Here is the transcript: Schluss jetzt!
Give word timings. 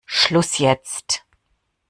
Schluss 0.07 0.57
jetzt! 0.57 1.25